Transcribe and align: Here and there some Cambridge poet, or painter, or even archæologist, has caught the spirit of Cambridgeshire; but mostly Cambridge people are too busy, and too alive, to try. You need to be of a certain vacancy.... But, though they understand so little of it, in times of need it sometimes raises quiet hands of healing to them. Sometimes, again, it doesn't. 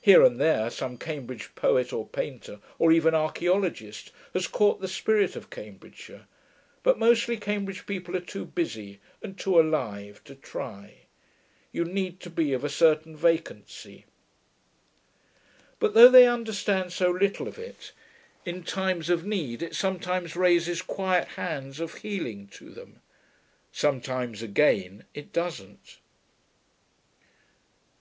Here 0.00 0.24
and 0.24 0.40
there 0.40 0.70
some 0.70 0.98
Cambridge 0.98 1.54
poet, 1.54 1.92
or 1.92 2.04
painter, 2.04 2.58
or 2.80 2.90
even 2.90 3.14
archæologist, 3.14 4.10
has 4.34 4.48
caught 4.48 4.80
the 4.80 4.88
spirit 4.88 5.36
of 5.36 5.50
Cambridgeshire; 5.50 6.26
but 6.82 6.98
mostly 6.98 7.36
Cambridge 7.36 7.86
people 7.86 8.16
are 8.16 8.20
too 8.20 8.44
busy, 8.44 8.98
and 9.22 9.38
too 9.38 9.56
alive, 9.60 10.20
to 10.24 10.34
try. 10.34 11.02
You 11.70 11.84
need 11.84 12.18
to 12.22 12.30
be 12.30 12.52
of 12.54 12.64
a 12.64 12.68
certain 12.68 13.16
vacancy.... 13.16 14.04
But, 15.78 15.94
though 15.94 16.08
they 16.10 16.26
understand 16.26 16.92
so 16.92 17.12
little 17.12 17.46
of 17.46 17.56
it, 17.56 17.92
in 18.44 18.64
times 18.64 19.08
of 19.08 19.24
need 19.24 19.62
it 19.62 19.76
sometimes 19.76 20.34
raises 20.34 20.82
quiet 20.82 21.28
hands 21.38 21.78
of 21.78 21.98
healing 21.98 22.48
to 22.48 22.70
them. 22.70 23.00
Sometimes, 23.70 24.42
again, 24.42 25.04
it 25.14 25.32
doesn't. 25.32 26.00